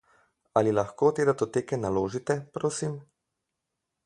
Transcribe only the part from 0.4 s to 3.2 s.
Ali lahko te datoteke naložite, prosim?